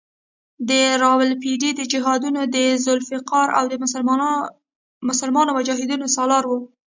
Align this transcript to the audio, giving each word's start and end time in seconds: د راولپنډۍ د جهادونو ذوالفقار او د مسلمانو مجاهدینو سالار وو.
د 0.69 0.71
راولپنډۍ 1.01 1.71
د 1.75 1.81
جهادونو 1.91 2.41
ذوالفقار 2.85 3.47
او 3.57 3.63
د 3.71 3.73
مسلمانو 5.09 5.51
مجاهدینو 5.57 6.05
سالار 6.15 6.43
وو. 6.47 6.59